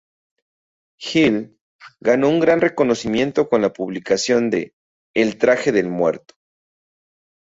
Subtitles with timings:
[0.97, 1.59] Hill
[1.99, 4.73] ganó un gran reconocimiento con la publicación de
[5.13, 6.33] "El Traje del Muerto".